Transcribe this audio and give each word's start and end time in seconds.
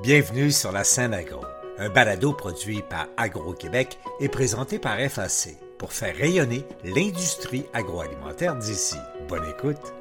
Bienvenue 0.00 0.52
sur 0.52 0.70
la 0.70 0.84
scène 0.84 1.12
agro, 1.12 1.44
un 1.76 1.88
balado 1.88 2.32
produit 2.32 2.82
par 2.88 3.08
Agro-Québec 3.16 3.98
et 4.20 4.28
présenté 4.28 4.78
par 4.78 4.96
FAC 4.96 5.56
pour 5.76 5.92
faire 5.92 6.14
rayonner 6.14 6.64
l'industrie 6.84 7.66
agroalimentaire 7.72 8.54
d'ici. 8.54 8.94
Bonne 9.28 9.44
écoute. 9.50 9.92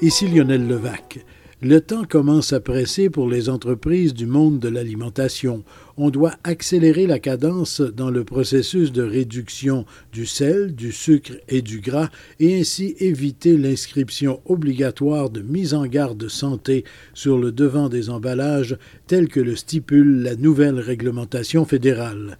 Ici 0.00 0.26
Lionel 0.26 0.66
Levac. 0.66 1.20
Le 1.60 1.80
temps 1.80 2.04
commence 2.04 2.52
à 2.52 2.60
presser 2.60 3.10
pour 3.10 3.28
les 3.28 3.48
entreprises 3.48 4.14
du 4.14 4.26
monde 4.26 4.60
de 4.60 4.68
l'alimentation. 4.68 5.64
On 5.96 6.08
doit 6.08 6.34
accélérer 6.44 7.08
la 7.08 7.18
cadence 7.18 7.80
dans 7.80 8.10
le 8.10 8.22
processus 8.22 8.92
de 8.92 9.02
réduction 9.02 9.84
du 10.12 10.24
sel, 10.24 10.76
du 10.76 10.92
sucre 10.92 11.32
et 11.48 11.60
du 11.60 11.80
gras 11.80 12.10
et 12.38 12.60
ainsi 12.60 12.94
éviter 13.00 13.56
l'inscription 13.56 14.40
obligatoire 14.44 15.30
de 15.30 15.40
mise 15.40 15.74
en 15.74 15.86
garde 15.86 16.28
santé 16.28 16.84
sur 17.12 17.36
le 17.36 17.50
devant 17.50 17.88
des 17.88 18.08
emballages 18.08 18.78
tel 19.08 19.26
que 19.26 19.40
le 19.40 19.56
stipule 19.56 20.22
la 20.22 20.36
nouvelle 20.36 20.78
réglementation 20.78 21.64
fédérale. 21.64 22.38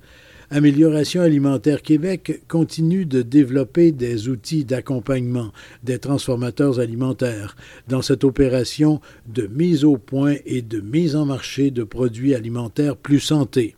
Amélioration 0.50 1.20
alimentaire 1.20 1.82
Québec 1.82 2.40
continue 2.48 3.04
de 3.04 3.20
développer 3.20 3.92
des 3.92 4.30
outils 4.30 4.64
d'accompagnement 4.64 5.52
des 5.82 5.98
transformateurs 5.98 6.80
alimentaires 6.80 7.54
dans 7.86 8.00
cette 8.00 8.24
opération 8.24 9.02
de 9.26 9.46
mise 9.46 9.84
au 9.84 9.98
point 9.98 10.36
et 10.46 10.62
de 10.62 10.80
mise 10.80 11.16
en 11.16 11.26
marché 11.26 11.70
de 11.70 11.84
produits 11.84 12.34
alimentaires 12.34 12.96
plus 12.96 13.20
santé. 13.20 13.76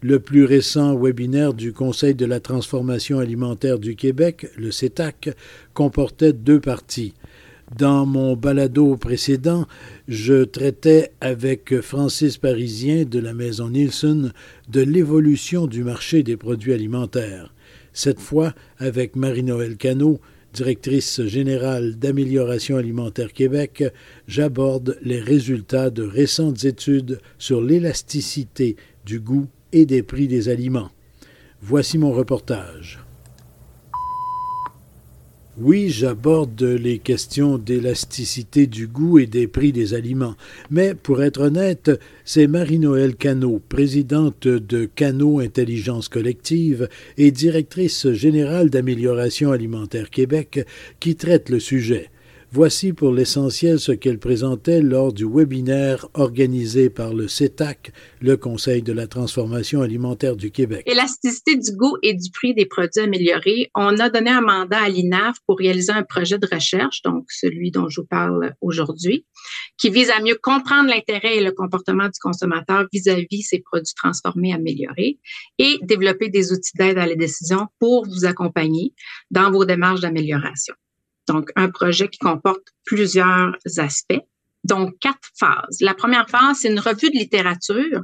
Le 0.00 0.20
plus 0.20 0.44
récent 0.44 0.96
webinaire 0.96 1.52
du 1.52 1.72
Conseil 1.72 2.14
de 2.14 2.26
la 2.26 2.38
transformation 2.38 3.18
alimentaire 3.18 3.80
du 3.80 3.96
Québec, 3.96 4.46
le 4.56 4.70
CETAC, 4.70 5.30
comportait 5.74 6.32
deux 6.32 6.60
parties. 6.60 7.14
Dans 7.76 8.06
mon 8.06 8.34
balado 8.34 8.96
précédent, 8.96 9.66
je 10.08 10.44
traitais 10.44 11.12
avec 11.20 11.80
Francis 11.82 12.38
Parisien 12.38 13.04
de 13.04 13.18
la 13.18 13.34
maison 13.34 13.68
Nielsen 13.68 14.32
de 14.68 14.80
l'évolution 14.80 15.66
du 15.66 15.84
marché 15.84 16.22
des 16.22 16.36
produits 16.36 16.72
alimentaires. 16.72 17.52
Cette 17.92 18.20
fois, 18.20 18.54
avec 18.78 19.16
Marie-Noël 19.16 19.76
Cano, 19.76 20.18
directrice 20.54 21.22
générale 21.26 21.96
d'Amélioration 21.98 22.78
alimentaire 22.78 23.32
Québec, 23.32 23.84
j'aborde 24.26 24.98
les 25.02 25.20
résultats 25.20 25.90
de 25.90 26.02
récentes 26.02 26.64
études 26.64 27.20
sur 27.38 27.60
l'élasticité 27.60 28.76
du 29.04 29.20
goût 29.20 29.46
et 29.72 29.84
des 29.84 30.02
prix 30.02 30.26
des 30.26 30.48
aliments. 30.48 30.90
Voici 31.60 31.98
mon 31.98 32.12
reportage. 32.12 32.98
Oui, 35.60 35.88
j'aborde 35.88 36.62
les 36.62 36.98
questions 37.00 37.58
d'élasticité 37.58 38.68
du 38.68 38.86
goût 38.86 39.18
et 39.18 39.26
des 39.26 39.48
prix 39.48 39.72
des 39.72 39.92
aliments, 39.92 40.36
mais 40.70 40.94
pour 40.94 41.20
être 41.20 41.40
honnête, 41.40 41.90
c'est 42.24 42.46
Marie-Noël 42.46 43.16
Cano, 43.16 43.60
présidente 43.68 44.46
de 44.46 44.84
Cano 44.84 45.40
Intelligence 45.40 46.08
Collective 46.08 46.88
et 47.16 47.32
directrice 47.32 48.12
générale 48.12 48.70
d'Amélioration 48.70 49.50
alimentaire 49.50 50.10
Québec, 50.10 50.64
qui 51.00 51.16
traite 51.16 51.48
le 51.48 51.58
sujet. 51.58 52.08
Voici 52.50 52.94
pour 52.94 53.12
l'essentiel 53.12 53.78
ce 53.78 53.92
qu'elle 53.92 54.18
présentait 54.18 54.80
lors 54.80 55.12
du 55.12 55.26
webinaire 55.26 56.08
organisé 56.14 56.88
par 56.88 57.12
le 57.12 57.28
CETAC, 57.28 57.92
le 58.22 58.38
Conseil 58.38 58.80
de 58.80 58.94
la 58.94 59.06
transformation 59.06 59.82
alimentaire 59.82 60.34
du 60.34 60.50
Québec. 60.50 60.82
Élasticité 60.86 61.56
du 61.56 61.72
goût 61.72 61.98
et 62.02 62.14
du 62.14 62.30
prix 62.30 62.54
des 62.54 62.64
produits 62.64 63.02
améliorés. 63.02 63.70
On 63.74 63.98
a 63.98 64.08
donné 64.08 64.30
un 64.30 64.40
mandat 64.40 64.80
à 64.80 64.88
l'INAF 64.88 65.36
pour 65.46 65.58
réaliser 65.58 65.92
un 65.92 66.04
projet 66.04 66.38
de 66.38 66.48
recherche, 66.50 67.02
donc 67.02 67.26
celui 67.28 67.70
dont 67.70 67.90
je 67.90 68.00
vous 68.00 68.06
parle 68.06 68.54
aujourd'hui, 68.62 69.26
qui 69.76 69.90
vise 69.90 70.08
à 70.08 70.22
mieux 70.22 70.38
comprendre 70.42 70.88
l'intérêt 70.88 71.36
et 71.36 71.44
le 71.44 71.52
comportement 71.52 72.06
du 72.06 72.18
consommateur 72.18 72.86
vis-à-vis 72.90 73.42
ces 73.42 73.58
produits 73.58 73.94
transformés 73.94 74.54
améliorés 74.54 75.18
et 75.58 75.76
développer 75.82 76.30
des 76.30 76.50
outils 76.50 76.72
d'aide 76.78 76.96
à 76.96 77.06
la 77.06 77.14
décision 77.14 77.66
pour 77.78 78.06
vous 78.06 78.24
accompagner 78.24 78.94
dans 79.30 79.50
vos 79.50 79.66
démarches 79.66 80.00
d'amélioration. 80.00 80.74
Donc, 81.28 81.50
un 81.56 81.70
projet 81.70 82.08
qui 82.08 82.18
comporte 82.18 82.64
plusieurs 82.84 83.54
aspects. 83.76 84.22
Donc, 84.64 84.98
quatre 85.00 85.28
phases. 85.38 85.78
La 85.80 85.94
première 85.94 86.28
phase, 86.28 86.58
c'est 86.60 86.70
une 86.70 86.80
revue 86.80 87.10
de 87.10 87.18
littérature. 87.18 88.02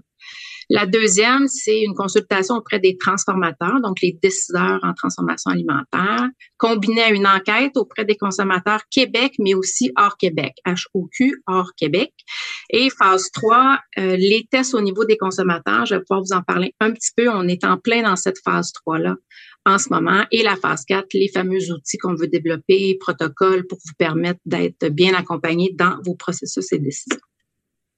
La 0.70 0.86
deuxième, 0.86 1.46
c'est 1.46 1.82
une 1.82 1.94
consultation 1.94 2.56
auprès 2.56 2.78
des 2.78 2.96
transformateurs, 2.96 3.80
donc 3.82 4.00
les 4.00 4.18
décideurs 4.22 4.80
en 4.82 4.94
transformation 4.94 5.50
alimentaire, 5.50 6.26
combinée 6.56 7.02
à 7.02 7.10
une 7.10 7.26
enquête 7.26 7.76
auprès 7.76 8.04
des 8.04 8.16
consommateurs 8.16 8.80
Québec, 8.90 9.34
mais 9.38 9.54
aussi 9.54 9.92
hors 9.96 10.16
Québec, 10.16 10.54
HOQ, 10.66 11.42
hors 11.46 11.72
Québec. 11.76 12.14
Et 12.70 12.88
phase 12.88 13.30
3, 13.32 13.78
euh, 13.98 14.16
les 14.16 14.48
tests 14.50 14.74
au 14.74 14.80
niveau 14.80 15.04
des 15.04 15.18
consommateurs, 15.18 15.84
je 15.84 15.96
vais 15.96 16.00
pouvoir 16.00 16.22
vous 16.22 16.32
en 16.32 16.42
parler 16.42 16.74
un 16.80 16.92
petit 16.92 17.10
peu. 17.14 17.28
On 17.28 17.46
est 17.46 17.64
en 17.64 17.76
plein 17.76 18.02
dans 18.02 18.16
cette 18.16 18.38
phase 18.42 18.72
3-là 18.86 19.16
en 19.66 19.78
ce 19.78 19.88
moment. 19.90 20.24
Et 20.30 20.42
la 20.42 20.56
phase 20.56 20.84
4, 20.84 21.06
les 21.14 21.28
fameux 21.28 21.70
outils 21.70 21.98
qu'on 21.98 22.14
veut 22.14 22.28
développer, 22.28 22.96
protocoles 23.00 23.66
pour 23.66 23.78
vous 23.78 23.94
permettre 23.98 24.40
d'être 24.44 24.88
bien 24.88 25.14
accompagné 25.14 25.72
dans 25.74 25.96
vos 26.04 26.14
processus 26.14 26.72
et 26.72 26.78
décisions. 26.78 27.18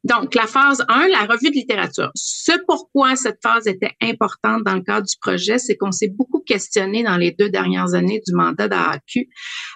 Donc, 0.05 0.37
la 0.37 0.47
phase 0.47 0.85
1, 0.89 1.09
la 1.09 1.25
revue 1.25 1.51
de 1.51 1.57
littérature. 1.57 2.13
Ce 2.15 2.53
pourquoi 2.69 3.17
cette 3.17 3.39
phase 3.43 3.67
était 3.67 3.91
importante 4.01 4.63
dans 4.63 4.77
le 4.77 4.83
cadre 4.83 5.05
du 5.05 5.17
projet, 5.21 5.59
c'est 5.59 5.77
qu'on 5.77 5.91
s'est 5.91 6.13
beaucoup 6.17 6.41
questionné 6.47 7.03
dans 7.03 7.17
les 7.17 7.33
deux 7.33 7.51
dernières 7.51 7.95
années 7.95 8.23
du 8.25 8.33
mandat 8.33 8.69
d'AAQ, 8.69 9.29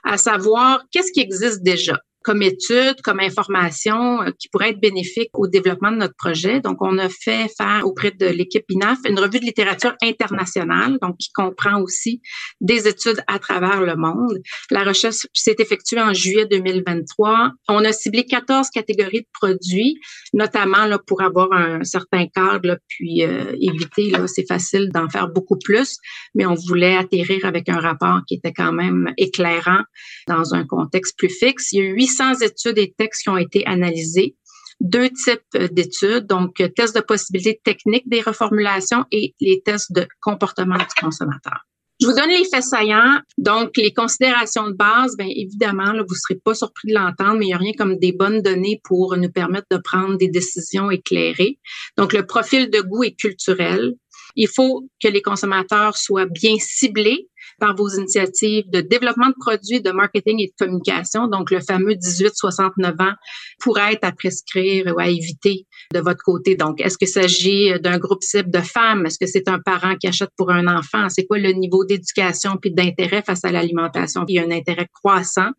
à 0.05 0.17
savoir 0.19 0.85
qu'est-ce 0.93 1.11
qui 1.11 1.21
existe 1.21 1.65
déjà? 1.65 1.99
Comme 2.23 2.43
étude, 2.43 3.01
comme 3.03 3.21
information 3.21 4.23
euh, 4.23 4.31
qui 4.39 4.49
pourrait 4.49 4.71
être 4.71 4.81
bénéfique 4.81 5.31
au 5.35 5.47
développement 5.47 5.91
de 5.91 5.97
notre 5.97 6.15
projet. 6.17 6.61
Donc, 6.61 6.79
on 6.81 6.99
a 6.99 7.09
fait 7.09 7.47
faire 7.57 7.83
auprès 7.85 8.11
de 8.11 8.27
l'équipe 8.27 8.65
INAF 8.69 8.99
une 9.09 9.19
revue 9.19 9.41
de 9.41 9.45
littérature 9.45 9.95
internationale, 10.03 10.99
donc 11.01 11.17
qui 11.19 11.31
comprend 11.33 11.81
aussi 11.81 12.21
des 12.61 12.89
études 12.89 13.23
à 13.27 13.39
travers 13.39 13.81
le 13.81 13.97
monde. 13.97 14.39
La 14.71 14.85
recherche 14.85 15.27
s'est 15.33 15.57
effectuée 15.59 16.01
en 16.01 16.13
juillet 16.13 16.47
2023. 16.47 17.53
On 17.69 17.85
a 17.85 17.93
ciblé 17.93 18.25
14 18.25 18.69
catégories 18.71 19.21
de 19.21 19.29
produits, 19.33 19.99
notamment 20.35 20.85
là, 20.87 20.99
pour 21.07 21.23
avoir 21.23 21.53
un 21.53 21.85
certain 21.85 22.27
cadre, 22.27 22.69
là, 22.69 22.77
puis 22.89 23.25
euh, 23.25 23.57
éviter, 23.61 24.11
là, 24.11 24.27
c'est 24.27 24.47
facile 24.47 24.91
d'en 24.93 25.09
faire 25.09 25.29
beaucoup 25.29 25.59
plus, 25.59 25.97
mais 26.35 26.45
on 26.45 26.55
voulait 26.55 26.97
atterrir 26.97 27.45
avec 27.45 27.69
un 27.69 27.81
rapport 27.81 28.21
qui 28.27 28.35
était 28.35 28.53
quand 28.53 28.73
même 28.73 29.13
éclairant 29.17 29.83
dans 30.29 30.55
un 30.55 30.65
contexte 30.67 31.17
plus 31.17 31.31
fixe. 31.31 31.73
Il 31.73 31.79
y 31.79 31.81
a 31.81 31.85
eu 31.85 32.10
800 32.11 32.41
études 32.41 32.79
et 32.79 32.95
textes 32.97 33.23
qui 33.23 33.29
ont 33.29 33.37
été 33.37 33.67
analysés 33.67 34.37
deux 34.81 35.11
types 35.11 35.73
d'études, 35.73 36.27
donc 36.27 36.55
tests 36.75 36.97
de 36.97 37.01
possibilité 37.01 37.61
technique 37.63 38.09
des 38.09 38.23
reformulations 38.23 39.05
et 39.13 39.35
les 39.41 39.63
tests 39.63 39.93
de 39.93 40.09
comportement 40.23 40.77
du 40.77 40.87
consommateur. 40.99 41.67
Je 42.01 42.07
vous 42.07 42.15
donne 42.15 42.31
les 42.31 42.47
faits 42.47 42.63
saillants. 42.63 43.19
Donc, 43.37 43.77
les 43.77 43.93
considérations 43.93 44.69
de 44.69 44.73
base, 44.73 45.19
bien 45.19 45.29
évidemment, 45.29 45.93
là, 45.93 46.03
vous 46.03 46.15
ne 46.15 46.19
serez 46.19 46.41
pas 46.43 46.55
surpris 46.55 46.89
de 46.89 46.95
l'entendre, 46.95 47.35
mais 47.39 47.45
il 47.45 47.49
n'y 47.49 47.55
a 47.55 47.59
rien 47.59 47.73
comme 47.77 47.99
des 47.99 48.13
bonnes 48.13 48.41
données 48.41 48.81
pour 48.85 49.15
nous 49.19 49.31
permettre 49.31 49.67
de 49.71 49.77
prendre 49.77 50.17
des 50.17 50.29
décisions 50.29 50.91
éclairées. 50.91 51.59
Donc, 51.99 52.15
le 52.15 52.25
profil 52.25 52.71
de 52.71 52.81
goût 52.81 53.05
est 53.05 53.21
culturel. 53.21 53.97
Il 54.37 54.49
faut 54.49 54.89
que 55.03 55.09
les 55.09 55.23
consommateurs 55.23 55.97
soient 55.97 56.27
bien 56.27 56.57
ciblés 56.59 57.29
par 57.59 57.75
vos 57.77 57.89
initiatives 57.89 58.69
de 58.71 58.81
développement 58.81 59.29
de 59.29 59.35
produits, 59.39 59.81
de 59.81 59.91
marketing 59.91 60.41
et 60.41 60.47
de 60.47 60.53
communication. 60.59 61.29
Donc, 61.29 61.51
le 61.51 61.61
fameux 61.61 61.95
18-69 61.95 63.03
ans 63.03 63.15
pourrait 63.61 63.95
être 63.95 64.05
à 64.05 64.13
prescrire 64.13 64.93
ou 64.95 65.01
à 65.01 65.09
éviter 65.09 65.67
de 65.93 66.01
votre 66.01 66.23
côté. 66.25 66.57
Donc, 66.57 66.81
est-ce 66.81 66.99
qu'il 66.99 67.09
s'agit 67.09 67.79
d'un 67.81 67.99
groupe 67.99 68.23
cible 68.23 68.51
de 68.51 68.61
femmes? 68.61 69.07
Est-ce 69.07 69.19
que 69.19 69.27
c'est 69.27 69.49
un 69.49 69.59
parent 69.59 69.97
qui 69.97 70.07
achète 70.07 70.31
pour 70.37 70.51
un 70.51 70.67
enfant? 70.67 71.09
C'est 71.09 71.27
quoi 71.27 71.39
le 71.39 71.53
niveau 71.53 71.85
d'éducation 71.85 72.57
puis 72.61 72.73
d'intérêt 72.73 73.23
face 73.23 73.45
à 73.45 73.53
l'alimentation? 73.53 74.25
Il 74.29 74.37
y 74.37 74.39
a 74.39 74.43
un 74.43 74.51
intérêt 74.51 74.89
croissant, 74.93 75.51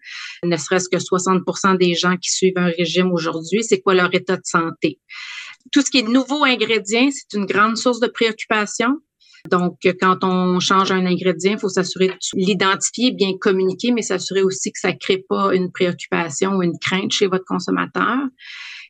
ne 0.43 0.57
serait-ce 0.57 0.89
que 0.89 0.97
60% 0.97 1.77
des 1.77 1.93
gens 1.93 2.15
qui 2.17 2.31
suivent 2.31 2.57
un 2.57 2.71
régime 2.77 3.11
aujourd'hui. 3.11 3.63
C'est 3.63 3.81
quoi 3.81 3.93
leur 3.93 4.13
état 4.13 4.37
de 4.37 4.45
santé? 4.45 4.99
Tout 5.71 5.81
ce 5.81 5.91
qui 5.91 5.99
est 5.99 6.03
nouveau 6.03 6.43
ingrédient, 6.43 7.09
c'est 7.11 7.37
une 7.37 7.45
grande 7.45 7.77
source 7.77 7.99
de 7.99 8.07
préoccupation. 8.07 8.97
Donc, 9.49 9.79
quand 9.99 10.23
on 10.23 10.59
change 10.59 10.91
un 10.91 11.05
ingrédient, 11.05 11.53
il 11.53 11.59
faut 11.59 11.69
s'assurer 11.69 12.09
de 12.09 12.17
l'identifier, 12.33 13.11
bien 13.11 13.31
communiquer, 13.39 13.91
mais 13.91 14.03
s'assurer 14.03 14.43
aussi 14.43 14.71
que 14.71 14.79
ça 14.79 14.91
ne 14.91 14.97
crée 14.99 15.23
pas 15.27 15.55
une 15.55 15.71
préoccupation 15.71 16.51
ou 16.57 16.63
une 16.63 16.77
crainte 16.79 17.11
chez 17.11 17.27
votre 17.27 17.45
consommateur. 17.45 18.17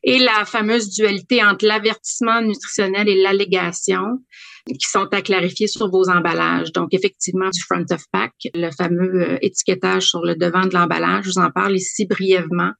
Et 0.03 0.19
la 0.19 0.45
fameuse 0.45 0.89
dualité 0.89 1.43
entre 1.43 1.65
l'avertissement 1.65 2.41
nutritionnel 2.41 3.07
et 3.07 3.21
l'allégation 3.21 4.19
qui 4.67 4.87
sont 4.87 5.07
à 5.11 5.21
clarifier 5.21 5.67
sur 5.67 5.89
vos 5.89 6.09
emballages. 6.09 6.71
Donc, 6.71 6.89
effectivement, 6.91 7.49
du 7.49 7.61
front 7.61 7.85
of 7.91 8.03
pack, 8.11 8.33
le 8.53 8.69
fameux 8.71 9.31
euh, 9.31 9.37
étiquetage 9.41 10.07
sur 10.07 10.21
le 10.23 10.35
devant 10.35 10.65
de 10.65 10.73
l'emballage, 10.73 11.25
je 11.25 11.29
vous 11.31 11.39
en 11.39 11.51
parle 11.51 11.75
ici 11.75 12.05
brièvement. 12.05 12.71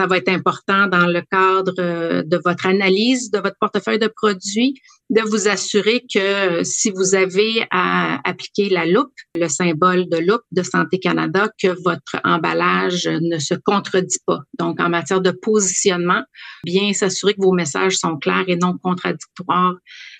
Ça 0.00 0.06
va 0.06 0.16
être 0.16 0.30
important 0.30 0.86
dans 0.86 1.06
le 1.06 1.20
cadre 1.30 1.74
euh, 1.78 2.22
de 2.22 2.40
votre 2.42 2.64
analyse 2.64 3.30
de 3.30 3.38
votre 3.38 3.56
portefeuille 3.60 3.98
de 3.98 4.06
produits 4.08 4.80
de 5.10 5.20
vous 5.22 5.48
assurer 5.48 6.04
que 6.12 6.62
si 6.62 6.90
vous 6.90 7.14
avez 7.14 7.66
à 7.70 8.20
appliquer 8.26 8.68
la 8.68 8.86
loupe, 8.86 9.12
le 9.34 9.48
symbole 9.48 10.08
de 10.08 10.18
loupe 10.18 10.44
de 10.52 10.62
Santé 10.62 11.00
Canada, 11.00 11.48
que 11.60 11.68
votre 11.82 12.20
emballage 12.24 13.08
ne 13.08 13.38
se 13.38 13.54
contredit 13.54 14.20
pas. 14.24 14.38
Donc, 14.58 14.80
en 14.80 14.88
matière 14.88 15.20
de 15.20 15.32
positionnement, 15.32 16.22
bien 16.64 16.92
s'assurer 16.92 17.34
que 17.34 17.42
vos 17.42 17.52
messages 17.52 17.96
sont 17.96 18.16
clairs 18.18 18.44
et 18.46 18.56
non 18.56 18.78
contradictoires 18.78 19.74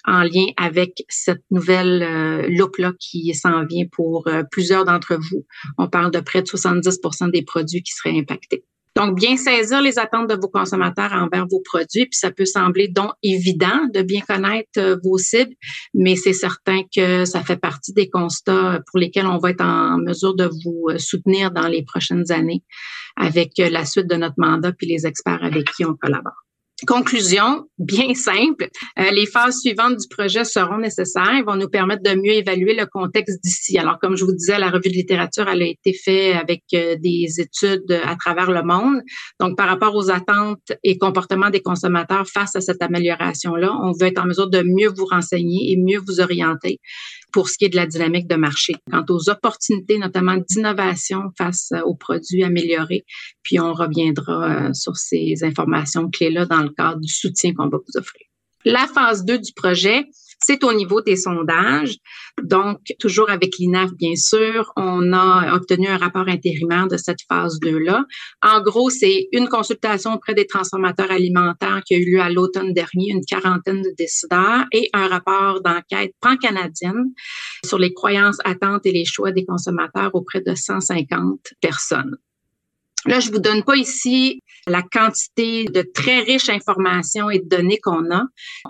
en 0.07 0.23
lien 0.25 0.47
avec 0.57 1.05
cette 1.09 1.45
nouvelle 1.51 2.03
euh, 2.03 2.49
loupe-là 2.49 2.93
qui 2.99 3.33
s'en 3.35 3.65
vient 3.65 3.87
pour 3.93 4.27
euh, 4.27 4.43
plusieurs 4.51 4.85
d'entre 4.85 5.15
vous. 5.15 5.47
On 5.79 5.89
parle 5.89 6.11
de 6.11 6.21
près 6.21 6.43
de 6.43 6.49
70% 6.49 7.31
des 7.31 7.43
produits 7.43 7.83
qui 7.83 7.93
seraient 7.93 8.19
impactés. 8.19 8.65
Donc, 8.97 9.17
bien 9.17 9.37
saisir 9.37 9.81
les 9.81 9.99
attentes 9.99 10.29
de 10.29 10.35
vos 10.35 10.49
consommateurs 10.49 11.13
envers 11.13 11.47
vos 11.49 11.61
produits, 11.61 12.07
puis 12.07 12.19
ça 12.19 12.31
peut 12.31 12.45
sembler 12.45 12.89
donc 12.89 13.13
évident 13.23 13.87
de 13.95 14.03
bien 14.03 14.21
connaître 14.21 14.69
euh, 14.79 14.97
vos 15.05 15.17
cibles, 15.17 15.55
mais 15.95 16.17
c'est 16.17 16.33
certain 16.33 16.83
que 16.95 17.25
ça 17.25 17.43
fait 17.43 17.57
partie 17.57 17.93
des 17.93 18.11
constats 18.11 18.81
pour 18.91 18.99
lesquels 18.99 19.27
on 19.27 19.39
va 19.39 19.51
être 19.51 19.65
en 19.65 19.99
mesure 19.99 20.35
de 20.35 20.51
vous 20.65 20.87
euh, 20.89 20.99
soutenir 20.99 21.53
dans 21.53 21.69
les 21.69 21.85
prochaines 21.85 22.31
années 22.33 22.65
avec 23.17 23.59
euh, 23.61 23.71
la 23.71 23.85
suite 23.85 24.09
de 24.09 24.17
notre 24.17 24.35
mandat 24.39 24.73
puis 24.73 24.87
les 24.87 25.07
experts 25.07 25.43
avec 25.43 25.71
qui 25.73 25.85
on 25.85 25.95
collabore. 25.95 26.40
Conclusion, 26.87 27.67
bien 27.79 28.15
simple. 28.15 28.69
Euh, 28.99 29.11
les 29.11 29.27
phases 29.27 29.59
suivantes 29.61 29.97
du 29.97 30.09
projet 30.09 30.45
seront 30.45 30.79
nécessaires. 30.79 31.35
Ils 31.35 31.45
vont 31.45 31.57
nous 31.57 31.69
permettre 31.69 32.03
de 32.03 32.15
mieux 32.15 32.33
évaluer 32.33 32.75
le 32.75 32.87
contexte 32.87 33.39
d'ici. 33.43 33.77
Alors, 33.79 33.99
comme 34.01 34.17
je 34.17 34.25
vous 34.25 34.33
disais, 34.33 34.59
la 34.59 34.71
revue 34.71 34.89
de 34.89 34.95
littérature, 34.95 35.47
a 35.47 35.55
été 35.57 35.93
faite 35.93 36.37
avec 36.37 36.63
euh, 36.75 36.97
des 36.97 37.27
études 37.39 38.01
à 38.05 38.17
travers 38.17 38.51
le 38.51 38.63
monde. 38.63 39.01
Donc, 39.41 39.57
par 39.57 39.69
rapport 39.69 39.95
aux 39.95 40.11
attentes 40.11 40.73
et 40.83 40.97
comportements 40.97 41.51
des 41.51 41.61
consommateurs 41.61 42.27
face 42.27 42.57
à 42.57 42.61
cette 42.61 42.83
amélioration-là, 42.83 43.73
on 43.83 43.93
veut 43.93 44.09
être 44.09 44.23
en 44.23 44.27
mesure 44.27 44.49
de 44.49 44.63
mieux 44.63 44.91
vous 44.97 45.07
renseigner 45.07 45.73
et 45.73 45.77
mieux 45.77 46.01
vous 46.07 46.21
orienter 46.21 46.79
pour 47.33 47.49
ce 47.49 47.59
qui 47.59 47.67
est 47.67 47.69
de 47.69 47.77
la 47.77 47.87
dynamique 47.87 48.29
de 48.29 48.37
marché. 48.37 48.75
Quant 48.91 49.05
aux 49.09 49.29
opportunités, 49.29 49.99
notamment 49.99 50.37
d'innovation 50.37 51.31
face 51.37 51.73
aux 51.85 51.95
produits 51.95 52.45
améliorés, 52.45 53.05
puis 53.43 53.61
on 53.61 53.73
reviendra 53.73 54.69
euh, 54.69 54.73
sur 54.73 54.97
ces 54.97 55.43
informations 55.43 56.09
clés-là 56.11 56.47
dans 56.47 56.63
le 56.63 56.71
cadre 56.71 57.01
du 57.01 57.13
soutien 57.13 57.55
qu'on 57.55 57.69
va 57.69 57.79
vous 57.79 57.99
offrir. 57.99 58.23
La 58.65 58.87
phase 58.87 59.25
2 59.25 59.39
du 59.39 59.53
projet, 59.55 60.05
c'est 60.43 60.65
au 60.65 60.73
niveau 60.73 61.01
des 61.01 61.17
sondages. 61.17 61.97
Donc, 62.43 62.79
toujours 62.99 63.31
avec 63.31 63.59
l'INAF, 63.59 63.91
bien 63.93 64.17
sûr, 64.17 64.73
on 64.77 65.13
a 65.13 65.55
obtenu 65.55 65.87
un 65.89 65.99
rapport 65.99 66.29
intérimaire 66.29 66.89
de 66.89 66.97
cette 66.97 67.21
phase 67.29 67.59
2-là. 67.61 68.05
En 68.43 68.61
gros, 68.63 68.91
c'est 68.91 69.29
une 69.33 69.49
consultation 69.49 70.15
auprès 70.15 70.35
des 70.35 70.47
transformateurs 70.47 71.11
alimentaires 71.11 71.83
qui 71.85 71.95
a 71.95 71.99
eu 71.99 72.13
lieu 72.13 72.21
à 72.21 72.31
l'automne 72.31 72.73
dernier, 72.73 73.11
une 73.11 73.25
quarantaine 73.25 73.83
de 73.83 73.93
décideurs, 73.97 74.65
et 74.73 74.89
un 74.93 75.09
rapport 75.09 75.61
d'enquête 75.63 76.13
pan-canadienne 76.21 77.13
sur 77.65 77.79
les 77.79 77.93
croyances, 77.93 78.39
attentes 78.45 78.87
et 78.87 78.93
les 78.93 79.05
choix 79.05 79.33
des 79.33 79.45
consommateurs 79.45 80.11
auprès 80.15 80.41
de 80.41 80.55
150 80.55 81.55
personnes. 81.61 82.17
Là, 83.07 83.21
je 83.21 83.31
vous 83.31 83.39
donne 83.39 83.63
pas 83.63 83.77
ici 83.77 84.43
la 84.67 84.83
quantité 84.83 85.65
de 85.65 85.83
très 85.83 86.21
riches 86.21 86.49
informations 86.49 87.31
et 87.31 87.39
de 87.39 87.49
données 87.49 87.79
qu'on 87.83 88.11
a. 88.11 88.25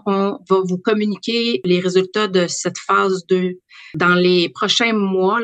On 0.07 0.39
va 0.49 0.61
vous 0.65 0.79
communiquer 0.79 1.61
les 1.65 1.81
résultats 1.81 2.29
de 2.29 2.47
cette 2.47 2.79
phase 2.79 3.25
2 3.29 3.59
dans 3.95 4.15
les 4.15 4.49
prochains 4.49 4.93
mois. 4.93 5.41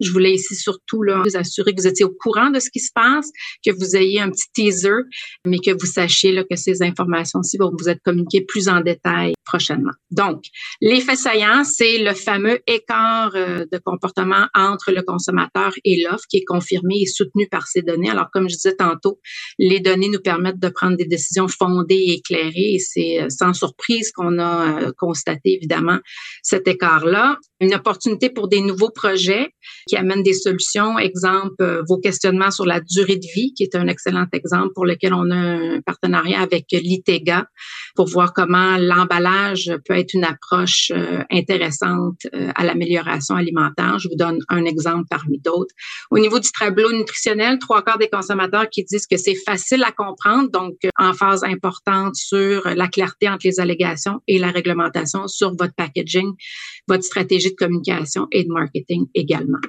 Je 0.00 0.10
voulais 0.10 0.32
ici 0.32 0.54
surtout 0.54 1.02
vous 1.24 1.36
assurer 1.36 1.74
que 1.74 1.80
vous 1.80 1.88
étiez 1.88 2.04
au 2.04 2.14
courant 2.18 2.50
de 2.50 2.60
ce 2.60 2.70
qui 2.70 2.80
se 2.80 2.90
passe, 2.94 3.30
que 3.64 3.70
vous 3.70 3.96
ayez 3.96 4.20
un 4.20 4.30
petit 4.30 4.50
teaser, 4.52 5.02
mais 5.46 5.58
que 5.58 5.70
vous 5.70 5.86
sachiez 5.86 6.44
que 6.48 6.56
ces 6.56 6.82
informations-ci 6.82 7.58
vont 7.58 7.72
vous 7.78 7.88
être 7.88 8.00
communiquées 8.04 8.44
plus 8.46 8.68
en 8.68 8.80
détail 8.80 9.34
prochainement. 9.44 9.92
Donc, 10.10 10.44
l'effet 10.80 11.16
saillant, 11.16 11.64
c'est 11.64 11.98
le 11.98 12.14
fameux 12.14 12.60
écart 12.66 13.32
euh, 13.34 13.64
de 13.70 13.78
comportement 13.78 14.46
entre 14.54 14.92
le 14.92 15.02
consommateur 15.02 15.72
et 15.84 16.02
l'offre 16.02 16.24
qui 16.28 16.38
est 16.38 16.44
confirmé 16.44 17.00
et 17.00 17.06
soutenu 17.06 17.48
par 17.48 17.66
ces 17.66 17.82
données. 17.82 18.10
Alors, 18.10 18.28
comme 18.32 18.48
je 18.48 18.54
disais 18.54 18.76
tantôt, 18.76 19.18
les 19.58 19.80
données 19.80 19.99
nous 20.08 20.20
permettent 20.20 20.58
de 20.58 20.68
prendre 20.68 20.96
des 20.96 21.06
décisions 21.06 21.48
fondées 21.48 21.94
et 21.94 22.12
éclairées 22.14 22.78
c'est 22.78 23.22
euh, 23.22 23.26
sans 23.28 23.52
surprise 23.52 24.12
qu'on 24.12 24.38
a 24.38 24.82
euh, 24.82 24.92
constaté 24.96 25.54
évidemment 25.54 25.98
cet 26.42 26.68
écart-là. 26.68 27.36
Une 27.60 27.74
opportunité 27.74 28.30
pour 28.30 28.48
des 28.48 28.60
nouveaux 28.62 28.90
projets 28.90 29.48
qui 29.86 29.96
amènent 29.96 30.22
des 30.22 30.32
solutions. 30.32 30.98
Exemple, 30.98 31.82
vos 31.86 31.98
questionnements 31.98 32.50
sur 32.50 32.64
la 32.64 32.80
durée 32.80 33.16
de 33.16 33.26
vie, 33.34 33.52
qui 33.54 33.64
est 33.64 33.74
un 33.74 33.86
excellent 33.86 34.26
exemple 34.32 34.72
pour 34.74 34.86
lequel 34.86 35.12
on 35.12 35.30
a 35.30 35.36
un 35.36 35.80
partenariat 35.82 36.40
avec 36.40 36.66
l'ITEGA 36.72 37.46
pour 37.94 38.06
voir 38.06 38.32
comment 38.32 38.76
l'emballage 38.78 39.72
peut 39.86 39.96
être 39.96 40.14
une 40.14 40.24
approche 40.24 40.90
euh, 40.94 41.22
intéressante 41.30 42.26
euh, 42.34 42.50
à 42.54 42.64
l'amélioration 42.64 43.36
alimentaire. 43.36 43.98
Je 43.98 44.08
vous 44.08 44.16
donne 44.16 44.38
un 44.48 44.64
exemple 44.64 45.06
parmi 45.10 45.38
d'autres. 45.38 45.74
Au 46.10 46.18
niveau 46.18 46.38
du 46.38 46.48
tableau 46.58 46.92
nutritionnel, 46.92 47.58
trois 47.58 47.82
quarts 47.82 47.98
des 47.98 48.08
consommateurs 48.08 48.68
qui 48.70 48.84
disent 48.84 49.06
que 49.06 49.16
c'est 49.16 49.34
facile 49.34 49.79
à 49.84 49.92
comprendre, 49.92 50.50
donc 50.50 50.74
euh, 50.84 50.88
en 50.98 51.12
phase 51.12 51.44
importante 51.44 52.14
sur 52.14 52.68
la 52.68 52.88
clarté 52.88 53.28
entre 53.28 53.46
les 53.46 53.60
allégations 53.60 54.20
et 54.26 54.38
la 54.38 54.50
réglementation 54.50 55.26
sur 55.28 55.50
votre 55.50 55.74
packaging, 55.76 56.32
votre 56.88 57.04
stratégie 57.04 57.50
de 57.50 57.56
communication 57.56 58.26
et 58.32 58.44
de 58.44 58.52
marketing 58.52 59.06
également. 59.14 59.60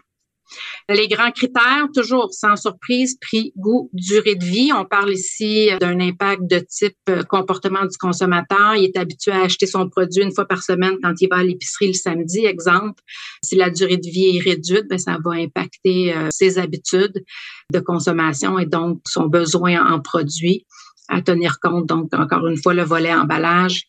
Les 0.90 1.08
grands 1.08 1.32
critères, 1.32 1.88
toujours 1.94 2.34
sans 2.34 2.56
surprise, 2.56 3.18
prix, 3.20 3.54
goût, 3.56 3.90
durée 3.94 4.36
de 4.36 4.44
vie. 4.44 4.72
On 4.76 4.86
parle 4.86 5.14
ici 5.14 5.70
d'un 5.80 6.00
impact 6.00 6.44
de 6.50 6.60
type 6.60 6.98
euh, 7.10 7.24
comportement 7.24 7.86
du 7.86 7.98
consommateur. 7.98 8.76
Il 8.76 8.86
est 8.86 8.98
habitué 8.98 9.32
à 9.32 9.44
acheter 9.44 9.68
son 9.68 9.90
produit 9.90 10.24
une 10.24 10.34
fois 10.34 10.46
par 10.46 10.64
semaine 10.64 10.98
quand 11.02 11.14
il 11.22 11.30
va 11.30 11.38
à 11.38 11.44
l'épicerie 11.44 11.88
le 11.88 11.94
samedi, 11.94 12.46
exemple. 12.46 13.02
Si 13.44 13.56
la 13.56 13.70
durée 13.70 13.98
de 13.98 14.10
vie 14.10 14.38
est 14.38 14.42
réduite, 14.42 14.88
bien, 14.90 14.98
ça 14.98 15.18
va 15.24 15.32
impacter 15.32 16.16
euh, 16.16 16.28
ses 16.30 16.58
habitudes 16.58 17.24
de 17.72 17.80
consommation 17.80 18.60
et 18.60 18.66
donc 18.66 19.02
son 19.08 19.28
besoin 19.28 19.94
en 19.94 20.00
produits 20.00 20.66
à 21.08 21.22
tenir 21.22 21.60
compte. 21.62 21.88
Donc, 21.88 22.14
encore 22.14 22.48
une 22.48 22.58
fois, 22.58 22.74
le 22.74 22.84
volet 22.84 23.14
emballage 23.14 23.84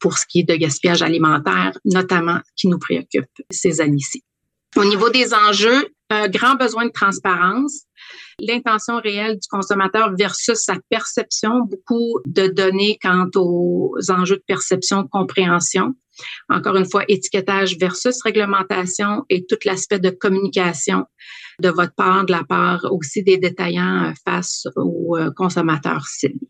pour 0.00 0.16
ce 0.18 0.24
qui 0.26 0.40
est 0.40 0.44
de 0.44 0.54
gaspillage 0.54 1.02
alimentaire, 1.02 1.72
notamment 1.84 2.40
qui 2.56 2.68
nous 2.68 2.78
préoccupe 2.78 3.26
ces 3.50 3.80
années-ci. 3.80 4.22
Au 4.76 4.84
niveau 4.84 5.10
des 5.10 5.34
enjeux, 5.34 5.88
un 6.10 6.28
grand 6.28 6.54
besoin 6.54 6.86
de 6.86 6.92
transparence, 6.92 7.84
l'intention 8.38 8.98
réelle 8.98 9.34
du 9.34 9.48
consommateur 9.50 10.14
versus 10.16 10.58
sa 10.58 10.74
perception, 10.88 11.60
beaucoup 11.60 12.20
de 12.26 12.46
données 12.46 12.98
quant 13.02 13.28
aux 13.36 13.96
enjeux 14.08 14.36
de 14.36 14.44
perception, 14.46 15.06
compréhension. 15.06 15.94
Encore 16.48 16.76
une 16.76 16.88
fois, 16.88 17.04
étiquetage 17.08 17.76
versus 17.78 18.20
réglementation 18.22 19.24
et 19.28 19.44
tout 19.46 19.58
l'aspect 19.64 20.00
de 20.00 20.10
communication 20.10 21.04
de 21.60 21.68
votre 21.68 21.94
part, 21.94 22.24
de 22.24 22.32
la 22.32 22.44
part 22.44 22.86
aussi 22.90 23.22
des 23.22 23.38
détaillants 23.38 24.12
face 24.24 24.66
aux 24.76 25.16
euh, 25.16 25.30
consommateurs 25.36 26.06
cibles. 26.06 26.46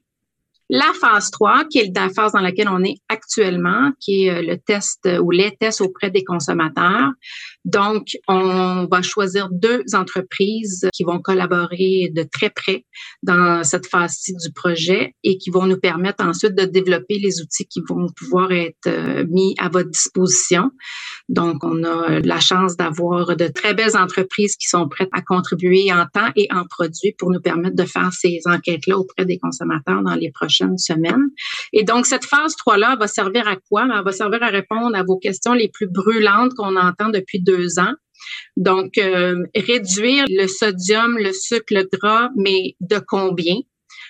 La 0.70 0.92
phase 1.00 1.30
3, 1.30 1.64
qui 1.70 1.78
est 1.78 1.96
la 1.96 2.10
phase 2.10 2.32
dans 2.32 2.40
laquelle 2.40 2.68
on 2.68 2.84
est 2.84 2.96
actuellement, 3.08 3.90
qui 4.00 4.26
est 4.26 4.30
euh, 4.30 4.42
le 4.42 4.58
test 4.58 5.06
euh, 5.06 5.18
ou 5.18 5.30
les 5.30 5.56
tests 5.56 5.80
auprès 5.80 6.10
des 6.10 6.24
consommateurs. 6.24 7.10
Donc, 7.64 8.16
on 8.28 8.86
va 8.90 9.02
choisir 9.02 9.48
deux 9.50 9.82
entreprises 9.92 10.88
qui 10.92 11.04
vont 11.04 11.18
collaborer 11.18 12.10
de 12.14 12.22
très 12.22 12.50
près 12.50 12.84
dans 13.22 13.62
cette 13.64 13.86
phase-ci 13.86 14.34
du 14.34 14.52
projet 14.52 15.14
et 15.24 15.38
qui 15.38 15.50
vont 15.50 15.66
nous 15.66 15.78
permettre 15.78 16.24
ensuite 16.24 16.54
de 16.54 16.64
développer 16.64 17.18
les 17.18 17.40
outils 17.40 17.66
qui 17.66 17.80
vont 17.88 18.06
pouvoir 18.16 18.52
être 18.52 18.86
euh, 18.86 19.24
mis 19.28 19.54
à 19.58 19.68
votre 19.68 19.90
disposition. 19.90 20.70
Donc, 21.28 21.62
on 21.62 21.84
a 21.84 22.20
la 22.20 22.40
chance 22.40 22.76
d'avoir 22.76 23.36
de 23.36 23.48
très 23.48 23.74
belles 23.74 23.96
entreprises 23.96 24.56
qui 24.56 24.68
sont 24.68 24.88
prêtes 24.88 25.10
à 25.12 25.22
contribuer 25.22 25.92
en 25.92 26.06
temps 26.06 26.30
et 26.36 26.48
en 26.50 26.64
produits 26.64 27.14
pour 27.18 27.30
nous 27.30 27.40
permettre 27.40 27.76
de 27.76 27.84
faire 27.84 28.12
ces 28.12 28.40
enquêtes-là 28.46 28.96
auprès 28.96 29.24
des 29.24 29.38
consommateurs 29.38 30.02
dans 30.02 30.14
les 30.14 30.30
prochains 30.30 30.68
semaine. 30.76 31.28
Et 31.72 31.84
donc, 31.84 32.06
cette 32.06 32.24
phase 32.24 32.54
3-là 32.54 32.96
va 32.96 33.06
servir 33.06 33.46
à 33.48 33.56
quoi? 33.56 33.86
Elle 33.92 34.04
va 34.04 34.12
servir 34.12 34.42
à 34.42 34.48
répondre 34.48 34.96
à 34.96 35.02
vos 35.02 35.18
questions 35.18 35.52
les 35.52 35.68
plus 35.68 35.86
brûlantes 35.86 36.54
qu'on 36.54 36.76
entend 36.76 37.08
depuis 37.08 37.40
Donc, 38.56 38.98
euh, 38.98 39.36
réduire 39.54 40.26
le 40.28 40.46
sodium, 40.46 41.18
le 41.18 41.32
sucre, 41.32 41.72
le 41.72 41.88
gras, 41.90 42.28
mais 42.36 42.74
de 42.80 42.98
combien? 42.98 43.56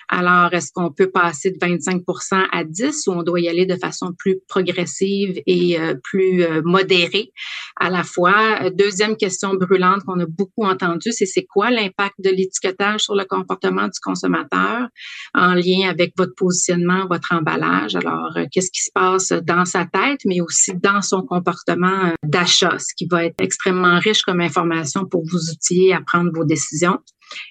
Alors, 0.07 0.53
est-ce 0.53 0.71
qu'on 0.73 0.91
peut 0.91 1.09
passer 1.09 1.51
de 1.51 1.57
25% 1.57 2.47
à 2.51 2.63
10 2.63 3.07
ou 3.07 3.11
on 3.11 3.23
doit 3.23 3.39
y 3.39 3.47
aller 3.47 3.65
de 3.65 3.75
façon 3.75 4.13
plus 4.17 4.39
progressive 4.47 5.41
et 5.45 5.79
euh, 5.79 5.95
plus 6.03 6.43
euh, 6.43 6.61
modérée 6.63 7.31
à 7.79 7.89
la 7.89 8.03
fois? 8.03 8.69
Deuxième 8.71 9.17
question 9.17 9.53
brûlante 9.53 10.03
qu'on 10.05 10.19
a 10.19 10.25
beaucoup 10.25 10.63
entendue, 10.63 11.11
c'est 11.11 11.25
c'est 11.25 11.45
quoi 11.45 11.69
l'impact 11.69 12.15
de 12.19 12.29
l'étiquetage 12.29 13.01
sur 13.01 13.15
le 13.15 13.25
comportement 13.25 13.83
du 13.83 13.99
consommateur 14.03 14.87
en 15.33 15.53
lien 15.53 15.89
avec 15.89 16.13
votre 16.17 16.33
positionnement, 16.35 17.05
votre 17.07 17.33
emballage? 17.33 17.95
Alors, 17.95 18.35
euh, 18.37 18.45
qu'est-ce 18.51 18.71
qui 18.71 18.81
se 18.81 18.91
passe 18.93 19.31
dans 19.31 19.65
sa 19.65 19.85
tête, 19.85 20.21
mais 20.25 20.41
aussi 20.41 20.73
dans 20.75 21.01
son 21.01 21.21
comportement 21.21 22.13
d'achat, 22.23 22.77
ce 22.79 22.93
qui 22.95 23.07
va 23.09 23.25
être 23.25 23.39
extrêmement 23.39 23.99
riche 23.99 24.23
comme 24.23 24.41
information 24.41 25.05
pour 25.05 25.23
vous 25.25 25.49
outiller 25.51 25.93
à 25.93 26.01
prendre 26.01 26.31
vos 26.33 26.45
décisions. 26.45 26.99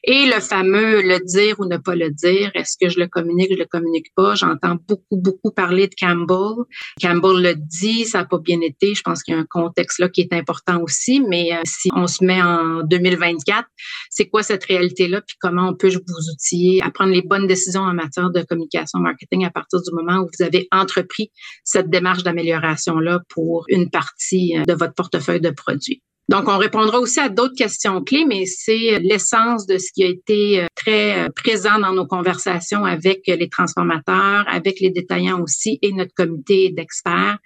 Et 0.04 0.26
le 0.26 0.40
fameux 0.40 1.02
le 1.02 1.18
dire 1.25 1.58
ou 1.61 1.66
ne 1.66 1.76
pas 1.76 1.94
le 1.94 2.11
dire, 2.11 2.50
est-ce 2.54 2.76
que 2.80 2.88
je 2.88 2.99
le 2.99 3.06
communique, 3.06 3.49
je 3.52 3.58
le 3.58 3.66
communique 3.66 4.12
pas? 4.14 4.35
J'entends 4.35 4.76
beaucoup, 4.88 5.16
beaucoup 5.16 5.50
parler 5.50 5.88
de 5.88 5.94
Campbell. 5.99 6.64
Campbell 7.00 7.42
le 7.42 7.54
dit, 7.54 8.04
ça 8.04 8.18
n'a 8.18 8.25
pas 8.25 8.38
bien 8.38 8.61
été. 8.61 8.94
Je 8.94 9.02
pense 9.02 9.23
qu'il 9.23 9.35
y 9.35 9.37
a 9.37 9.40
un 9.40 9.47
contexte 9.49 9.99
là 9.99 10.08
qui 10.08 10.20
est 10.20 10.32
important 10.32 10.80
aussi, 10.82 11.20
mais 11.20 11.52
euh, 11.52 11.61
si 11.64 11.90
on 11.94 12.06
se 12.06 12.25
met 12.25 12.40
en 12.40 12.82
2024, 12.85 13.66
c'est 14.11 14.28
quoi 14.28 14.42
cette 14.42 14.64
réalité-là, 14.64 15.20
puis 15.20 15.37
comment 15.40 15.68
on 15.68 15.75
peut 15.75 15.88
vous 15.88 16.30
outiller 16.32 16.82
à 16.82 16.90
prendre 16.90 17.12
les 17.12 17.23
bonnes 17.23 17.47
décisions 17.47 17.82
en 17.82 17.94
matière 17.94 18.30
de 18.30 18.42
communication 18.42 19.00
marketing 19.00 19.44
à 19.44 19.50
partir 19.50 19.80
du 19.80 19.90
moment 19.92 20.23
où 20.23 20.28
vous 20.38 20.44
avez 20.44 20.68
entrepris 20.70 21.30
cette 21.64 21.90
démarche 21.90 22.23
d'amélioration-là 22.23 23.20
pour 23.28 23.64
une 23.68 23.90
partie 23.90 24.56
euh, 24.56 24.64
de 24.64 24.73
votre 24.73 24.94
portefeuille 24.94 25.40
de 25.40 25.50
produits? 25.50 26.02
Donc, 26.28 26.47
on 26.47 26.58
répondra 26.58 27.00
aussi 27.00 27.20
à 27.20 27.30
d'autres 27.30 27.54
questions 27.54 28.02
clés, 28.02 28.26
mais 28.26 28.44
c'est 28.44 28.99
l'essence 28.99 29.66
de 29.66 29.78
ce 29.78 29.90
qui 29.94 30.04
a 30.04 30.08
été 30.08 30.61
euh, 30.61 30.66
très 30.75 31.25
euh, 31.25 31.28
présent 31.35 31.78
dans 31.78 31.94
nos 31.94 32.06
conversations 32.06 32.85
avec 32.85 33.23
les 33.26 33.49
transformateurs, 33.49 34.44
avec 34.47 34.80
les 34.80 34.90
détaillants 34.90 35.40
aussi 35.40 35.78
et 35.80 35.90
notre 35.92 36.12
comité 36.14 36.70
d'experts. 36.70 37.38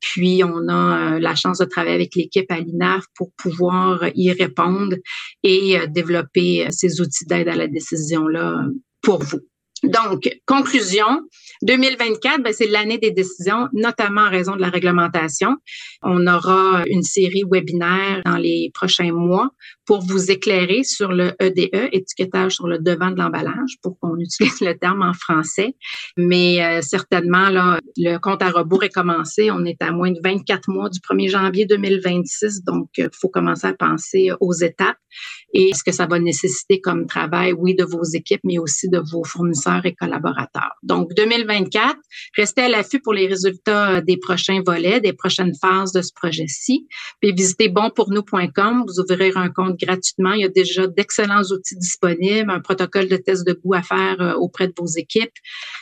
Puis, 0.00 0.44
on 0.44 0.68
a 0.68 1.16
euh, 1.16 1.18
la 1.18 1.34
chance 1.34 1.58
de 1.58 1.64
travailler 1.64 1.96
avec 1.96 2.14
l'équipe 2.14 2.50
à 2.52 2.60
l'INAF 2.60 3.04
pour 3.16 3.32
pouvoir 3.36 4.04
y 4.14 4.30
répondre 4.30 4.94
et 5.42 5.76
développer 5.88 6.66
ces 6.70 7.00
outils 7.00 7.26
d'aide 7.26 7.48
à 7.48 7.56
la 7.56 7.66
décision-là 7.66 8.66
pour 9.02 9.20
vous. 9.22 9.40
Donc, 9.84 10.28
conclusion, 10.46 11.22
2024, 11.62 12.42
ben, 12.42 12.52
c'est 12.52 12.66
l'année 12.66 12.98
des 12.98 13.10
décisions, 13.10 13.68
notamment 13.72 14.22
en 14.22 14.30
raison 14.30 14.56
de 14.56 14.60
la 14.60 14.70
réglementation. 14.70 15.56
On 16.02 16.26
aura 16.26 16.84
une 16.88 17.02
série 17.02 17.44
webinaire 17.50 18.22
dans 18.24 18.36
les 18.36 18.70
prochains 18.74 19.12
mois 19.12 19.50
pour 19.86 20.00
vous 20.02 20.30
éclairer 20.30 20.82
sur 20.84 21.12
le 21.12 21.32
EDE, 21.40 21.70
e, 21.74 21.88
étiquetage 21.92 22.56
sur 22.56 22.66
le 22.66 22.78
devant 22.78 23.10
de 23.10 23.18
l'emballage, 23.18 23.76
pour 23.82 23.98
qu'on 23.98 24.16
utilise 24.18 24.60
le 24.60 24.76
terme 24.76 25.02
en 25.02 25.14
français. 25.14 25.74
Mais 26.16 26.62
euh, 26.62 26.82
certainement, 26.82 27.48
là, 27.48 27.80
le 27.96 28.18
compte 28.18 28.42
à 28.42 28.50
rebours 28.50 28.84
est 28.84 28.92
commencé. 28.92 29.50
On 29.50 29.64
est 29.64 29.80
à 29.80 29.92
moins 29.92 30.10
de 30.10 30.20
24 30.22 30.68
mois 30.68 30.90
du 30.90 30.98
1er 31.00 31.30
janvier 31.30 31.66
2026, 31.66 32.64
donc 32.64 32.88
il 32.98 33.04
euh, 33.04 33.08
faut 33.12 33.28
commencer 33.28 33.66
à 33.66 33.74
penser 33.74 34.30
aux 34.40 34.52
étapes 34.52 34.98
et 35.54 35.72
ce 35.74 35.82
que 35.82 35.92
ça 35.92 36.06
va 36.06 36.18
nécessiter 36.18 36.80
comme 36.80 37.06
travail, 37.06 37.52
oui, 37.52 37.74
de 37.74 37.84
vos 37.84 38.04
équipes, 38.04 38.42
mais 38.44 38.58
aussi 38.58 38.88
de 38.88 38.98
vos 38.98 39.24
fournisseurs 39.24 39.67
et 39.84 39.94
collaborateurs. 39.94 40.74
Donc, 40.82 41.12
2024, 41.14 41.96
restez 42.36 42.62
à 42.62 42.68
l'affût 42.68 43.00
pour 43.00 43.12
les 43.12 43.26
résultats 43.26 44.00
des 44.00 44.16
prochains 44.16 44.62
volets, 44.64 45.00
des 45.00 45.12
prochaines 45.12 45.54
phases 45.60 45.92
de 45.92 46.02
ce 46.02 46.12
projet-ci. 46.14 46.86
Puis 47.20 47.32
visitez 47.32 47.68
bonpournous.com, 47.68 48.84
vous 48.86 49.00
ouvrirez 49.00 49.32
un 49.36 49.50
compte 49.50 49.78
gratuitement. 49.78 50.32
Il 50.32 50.42
y 50.42 50.44
a 50.44 50.48
déjà 50.48 50.86
d'excellents 50.86 51.42
outils 51.42 51.76
disponibles, 51.76 52.50
un 52.50 52.60
protocole 52.60 53.08
de 53.08 53.16
test 53.16 53.46
de 53.46 53.52
goût 53.52 53.74
à 53.74 53.82
faire 53.82 54.16
euh, 54.20 54.34
auprès 54.34 54.68
de 54.68 54.74
vos 54.78 54.86
équipes, 54.86 55.32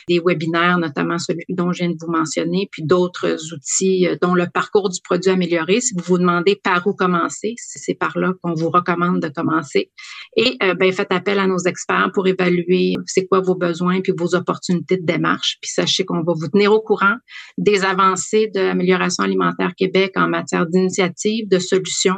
des 0.07 0.19
webinaires, 0.23 0.77
notamment 0.77 1.17
celui 1.17 1.45
dont 1.49 1.71
je 1.71 1.79
viens 1.79 1.89
de 1.89 1.97
vous 1.99 2.11
mentionner, 2.11 2.67
puis 2.71 2.83
d'autres 2.83 3.37
outils, 3.53 4.07
euh, 4.07 4.15
dont 4.21 4.33
le 4.33 4.47
parcours 4.47 4.89
du 4.89 4.99
produit 5.01 5.31
amélioré. 5.31 5.81
Si 5.81 5.93
vous 5.95 6.03
vous 6.03 6.17
demandez 6.17 6.59
par 6.61 6.85
où 6.87 6.93
commencer, 6.93 7.55
c'est 7.57 7.95
par 7.95 8.17
là 8.17 8.33
qu'on 8.41 8.53
vous 8.53 8.69
recommande 8.69 9.21
de 9.21 9.29
commencer. 9.29 9.91
Et 10.35 10.57
euh, 10.63 10.73
ben, 10.73 10.91
faites 10.91 11.11
appel 11.11 11.39
à 11.39 11.47
nos 11.47 11.59
experts 11.59 12.11
pour 12.13 12.27
évaluer 12.27 12.95
c'est 13.05 13.27
quoi 13.27 13.39
vos 13.41 13.55
besoins 13.55 13.76
puis 14.03 14.13
vos 14.17 14.35
opportunités 14.35 14.97
de 14.97 15.05
démarche. 15.05 15.57
Puis 15.61 15.71
sachez 15.71 16.05
qu'on 16.05 16.23
va 16.23 16.33
vous 16.35 16.47
tenir 16.47 16.71
au 16.71 16.81
courant 16.81 17.15
des 17.57 17.83
avancées 17.83 18.49
de 18.53 18.59
l'amélioration 18.59 19.23
alimentaire 19.23 19.73
Québec 19.75 20.11
en 20.15 20.27
matière 20.27 20.65
d'initiatives, 20.65 21.47
de 21.49 21.59
solutions 21.59 22.17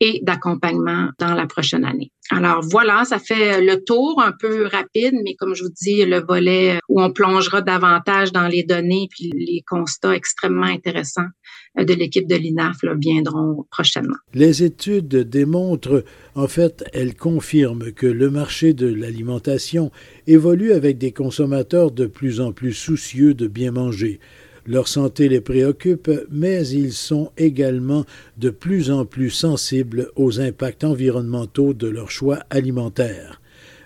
et 0.00 0.20
d'accompagnement 0.22 1.10
dans 1.18 1.34
la 1.34 1.46
prochaine 1.46 1.84
année. 1.84 2.12
Alors 2.30 2.60
voilà, 2.62 3.04
ça 3.04 3.18
fait 3.18 3.60
le 3.60 3.82
tour 3.82 4.22
un 4.24 4.32
peu 4.32 4.66
rapide, 4.66 5.14
mais 5.24 5.34
comme 5.34 5.54
je 5.54 5.64
vous 5.64 5.72
dis, 5.82 6.04
le 6.04 6.20
volet 6.20 6.78
où 6.88 7.02
on 7.02 7.12
plongera 7.12 7.60
davantage 7.60 8.30
dans 8.30 8.46
les 8.46 8.62
données 8.62 9.08
puis 9.10 9.30
les 9.34 9.62
constats 9.66 10.14
extrêmement 10.14 10.66
intéressants 10.66 11.26
de 11.76 11.92
l'équipe 11.94 12.28
de 12.28 12.36
l'INAF 12.36 12.78
viendront 12.98 13.66
prochainement. 13.70 14.16
Les 14.34 14.62
études 14.62 15.08
démontrent, 15.08 16.04
en 16.34 16.48
fait, 16.48 16.84
elles 16.92 17.14
confirment 17.14 17.92
que 17.92 18.06
le 18.06 18.30
marché 18.30 18.74
de 18.74 18.86
l'alimentation 18.86 19.90
évolue 20.26 20.72
avec 20.72 20.98
des 20.98 21.12
consommateurs 21.12 21.90
de 21.90 22.06
plus 22.06 22.40
en 22.40 22.52
plus 22.52 22.72
soucieux 22.72 23.34
de 23.34 23.46
bien 23.46 23.72
manger. 23.72 24.20
Leur 24.66 24.88
santé 24.88 25.28
les 25.28 25.40
préoccupe, 25.40 26.10
mais 26.30 26.66
ils 26.68 26.92
sont 26.92 27.32
également 27.36 28.04
de 28.38 28.50
plus 28.50 28.90
en 28.90 29.04
plus 29.04 29.30
sensibles 29.30 30.10
aux 30.16 30.40
impacts 30.40 30.84
environnementaux 30.84 31.74
de 31.74 31.88
leurs 31.88 32.10
choix 32.10 32.40
alimentaires. 32.50 33.40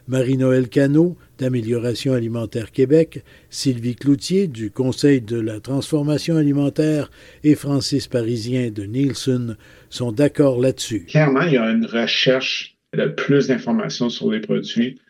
Marie-Noël 0.06 0.68
Cano, 0.68 1.16
d'Amélioration 1.38 2.12
alimentaire 2.12 2.72
Québec, 2.72 3.24
Sylvie 3.48 3.96
Cloutier, 3.96 4.48
du 4.48 4.70
Conseil 4.70 5.22
de 5.22 5.40
la 5.40 5.60
transformation 5.60 6.36
alimentaire, 6.36 7.10
et 7.42 7.54
Francis 7.54 8.06
Parisien 8.06 8.70
de 8.70 8.84
Nielsen 8.84 9.56
sont 9.88 10.12
d'accord 10.12 10.60
là-dessus. 10.60 11.06
Clairement, 11.08 11.42
il 11.42 11.54
y 11.54 11.56
a 11.56 11.70
une 11.70 11.86
recherche 11.86 12.76
de 12.94 13.06
plus 13.06 13.48
d'informations 13.48 14.10
sur 14.10 14.30
les 14.30 14.40
produits. 14.40 15.00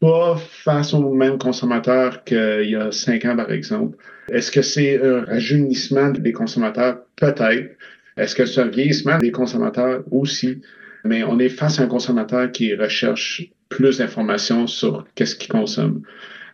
Pas 0.00 0.36
face 0.36 0.94
aux 0.94 1.12
mêmes 1.12 1.38
consommateurs 1.38 2.24
qu'il 2.24 2.68
y 2.68 2.76
a 2.76 2.90
cinq 2.92 3.24
ans, 3.24 3.36
par 3.36 3.50
exemple. 3.52 3.96
Est-ce 4.30 4.50
que 4.50 4.62
c'est 4.62 5.02
un 5.02 5.24
rajeunissement 5.24 6.10
des 6.10 6.32
consommateurs? 6.32 7.00
Peut-être. 7.16 7.76
Est-ce 8.16 8.34
que 8.34 8.46
c'est 8.46 8.60
un 8.60 8.68
vieillissement 8.68 9.18
des 9.18 9.32
consommateurs? 9.32 10.02
Aussi? 10.10 10.60
Mais 11.04 11.22
on 11.22 11.38
est 11.38 11.48
face 11.48 11.80
à 11.80 11.84
un 11.84 11.86
consommateur 11.86 12.50
qui 12.50 12.74
recherche 12.74 13.50
plus 13.68 13.98
d'informations 13.98 14.66
sur 14.66 15.06
qu'est-ce 15.14 15.36
qu'il 15.36 15.50
consomme. 15.50 16.02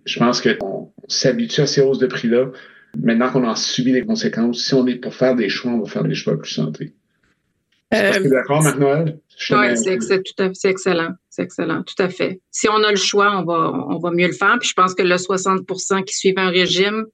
Je 0.04 0.18
pense 0.18 0.40
qu'on 0.40 0.90
s'habitue 1.08 1.60
à 1.60 1.66
ces 1.66 1.82
hausses 1.82 1.98
de 1.98 2.06
prix-là. 2.06 2.46
Maintenant 3.00 3.30
qu'on 3.30 3.48
a 3.48 3.54
subi 3.54 3.92
les 3.92 4.02
conséquences, 4.02 4.64
si 4.64 4.74
on 4.74 4.86
est 4.86 4.96
pour 4.96 5.14
faire 5.14 5.36
des 5.36 5.48
choix, 5.48 5.70
on 5.72 5.80
va 5.80 5.88
faire 5.88 6.04
des 6.04 6.14
choix 6.14 6.38
plus 6.38 6.50
santé. 6.50 6.92
Euh, 7.92 8.28
d'accord, 8.28 8.62
Marie-Noël? 8.62 9.18
Oui, 9.50 9.76
c'est 9.76 9.94
excellent. 10.68 11.12
C'est 11.28 11.42
excellent, 11.42 11.82
tout 11.82 12.00
à 12.02 12.08
fait. 12.08 12.40
Si 12.50 12.68
on 12.68 12.82
a 12.82 12.90
le 12.90 12.96
choix, 12.96 13.36
on 13.38 13.44
va, 13.44 13.72
on 13.88 13.98
va 13.98 14.10
mieux 14.10 14.26
le 14.26 14.32
faire. 14.32 14.58
Puis 14.60 14.68
je 14.68 14.74
pense 14.74 14.94
que 14.94 15.02
le 15.02 15.16
60% 15.16 16.04
qui 16.04 16.14
suivent 16.14 16.38
un 16.38 16.50
régime, 16.50 17.06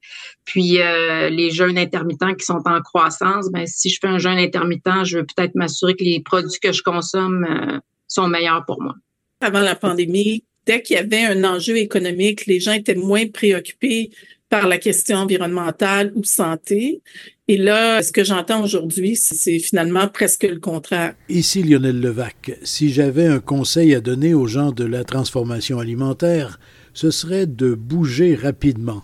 puis 0.44 0.80
euh, 0.80 1.28
les 1.30 1.50
jeûnes 1.50 1.78
intermittents 1.78 2.34
qui 2.34 2.44
sont 2.44 2.62
en 2.64 2.80
croissance, 2.80 3.50
ben 3.52 3.66
si 3.66 3.90
je 3.90 3.98
fais 4.00 4.08
un 4.08 4.18
jeûne 4.18 4.38
intermittent, 4.38 5.04
je 5.04 5.18
veux 5.18 5.24
peut-être 5.24 5.54
m'assurer 5.54 5.94
que 5.94 6.04
les 6.04 6.20
produits 6.20 6.58
que 6.60 6.72
je 6.72 6.82
consomme 6.82 7.46
euh, 7.48 7.78
sont 8.08 8.28
meilleurs 8.28 8.64
pour 8.66 8.82
moi. 8.82 8.94
Avant 9.40 9.60
la 9.60 9.76
pandémie, 9.76 10.44
dès 10.66 10.82
qu'il 10.82 10.96
y 10.96 10.98
avait 10.98 11.24
un 11.24 11.44
enjeu 11.44 11.76
économique, 11.76 12.46
les 12.46 12.58
gens 12.58 12.72
étaient 12.72 12.94
moins 12.94 13.26
préoccupés 13.28 14.10
par 14.48 14.68
la 14.68 14.78
question 14.78 15.18
environnementale 15.18 16.12
ou 16.14 16.24
santé. 16.24 17.00
Et 17.48 17.56
là, 17.56 18.02
ce 18.02 18.12
que 18.12 18.24
j'entends 18.24 18.62
aujourd'hui, 18.62 19.16
c'est 19.16 19.58
finalement 19.58 20.08
presque 20.08 20.44
le 20.44 20.58
contraire. 20.58 21.14
Ici 21.28 21.62
Lionel 21.62 22.00
Levac. 22.00 22.58
Si 22.62 22.92
j'avais 22.92 23.26
un 23.26 23.40
conseil 23.40 23.94
à 23.94 24.00
donner 24.00 24.34
aux 24.34 24.46
gens 24.46 24.72
de 24.72 24.84
la 24.84 25.04
transformation 25.04 25.78
alimentaire, 25.78 26.58
ce 26.94 27.10
serait 27.10 27.46
de 27.46 27.74
bouger 27.74 28.34
rapidement. 28.34 29.02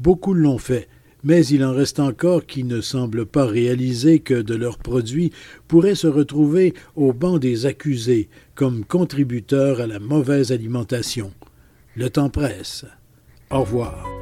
Beaucoup 0.00 0.34
l'ont 0.34 0.58
fait, 0.58 0.88
mais 1.24 1.46
il 1.46 1.64
en 1.64 1.72
reste 1.72 2.00
encore 2.00 2.46
qui 2.46 2.64
ne 2.64 2.80
semblent 2.80 3.26
pas 3.26 3.46
réaliser 3.46 4.18
que 4.18 4.42
de 4.42 4.54
leurs 4.54 4.78
produits 4.78 5.32
pourraient 5.68 5.94
se 5.94 6.08
retrouver 6.08 6.74
au 6.96 7.12
banc 7.12 7.38
des 7.38 7.66
accusés 7.66 8.28
comme 8.54 8.84
contributeurs 8.84 9.80
à 9.80 9.86
la 9.86 9.98
mauvaise 9.98 10.52
alimentation. 10.52 11.32
Le 11.94 12.10
temps 12.10 12.30
presse. 12.30 12.84
Au 13.50 13.60
revoir. 13.60 14.21